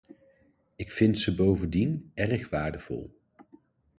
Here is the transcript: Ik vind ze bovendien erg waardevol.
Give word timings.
Ik 0.75 0.91
vind 0.91 1.19
ze 1.19 1.35
bovendien 1.35 2.11
erg 2.13 2.49
waardevol. 2.49 3.15